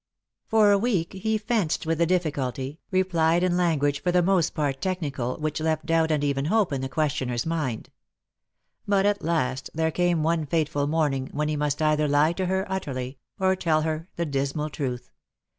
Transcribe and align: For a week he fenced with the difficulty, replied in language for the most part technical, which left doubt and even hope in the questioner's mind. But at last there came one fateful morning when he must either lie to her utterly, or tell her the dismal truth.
For 0.47 0.71
a 0.71 0.79
week 0.79 1.13
he 1.13 1.37
fenced 1.37 1.85
with 1.85 1.99
the 1.99 2.07
difficulty, 2.07 2.79
replied 2.89 3.43
in 3.43 3.55
language 3.55 4.01
for 4.01 4.11
the 4.11 4.23
most 4.23 4.55
part 4.55 4.81
technical, 4.81 5.37
which 5.37 5.61
left 5.61 5.85
doubt 5.85 6.09
and 6.09 6.23
even 6.23 6.45
hope 6.45 6.73
in 6.73 6.81
the 6.81 6.89
questioner's 6.89 7.45
mind. 7.45 7.91
But 8.87 9.05
at 9.05 9.21
last 9.21 9.69
there 9.75 9.91
came 9.91 10.23
one 10.23 10.47
fateful 10.47 10.87
morning 10.87 11.29
when 11.33 11.49
he 11.49 11.55
must 11.55 11.83
either 11.83 12.07
lie 12.07 12.33
to 12.33 12.47
her 12.47 12.65
utterly, 12.67 13.19
or 13.39 13.55
tell 13.55 13.83
her 13.83 14.09
the 14.15 14.25
dismal 14.25 14.71
truth. 14.71 15.11